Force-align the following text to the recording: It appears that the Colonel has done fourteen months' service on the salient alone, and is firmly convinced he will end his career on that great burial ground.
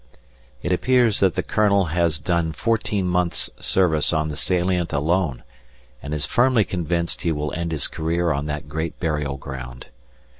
It 0.63 0.71
appears 0.71 1.19
that 1.19 1.35
the 1.35 1.43
Colonel 1.43 1.85
has 1.93 2.19
done 2.19 2.53
fourteen 2.53 3.07
months' 3.07 3.51
service 3.59 4.11
on 4.11 4.29
the 4.29 4.35
salient 4.35 4.91
alone, 4.91 5.43
and 6.01 6.11
is 6.11 6.25
firmly 6.25 6.63
convinced 6.63 7.21
he 7.21 7.31
will 7.31 7.53
end 7.53 7.71
his 7.71 7.87
career 7.87 8.31
on 8.31 8.47
that 8.47 8.67
great 8.67 8.99
burial 8.99 9.37
ground. 9.37 9.89